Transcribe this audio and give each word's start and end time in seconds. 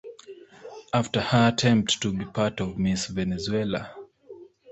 After 0.91 1.21
her 1.21 1.49
attempt 1.49 2.01
to 2.01 2.11
be 2.11 2.25
part 2.25 2.59
of 2.59 2.79
Miss 2.79 3.05
Venezuela. 3.05 3.93